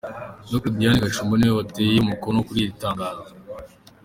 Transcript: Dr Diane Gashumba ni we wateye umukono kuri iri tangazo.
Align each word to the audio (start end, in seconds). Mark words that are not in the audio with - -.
Dr 0.51 0.73
Diane 0.77 1.03
Gashumba 1.03 1.35
ni 1.37 1.47
we 1.49 1.55
wateye 1.59 1.95
umukono 1.99 2.37
kuri 2.45 2.59
iri 2.61 2.73
tangazo. 2.83 3.25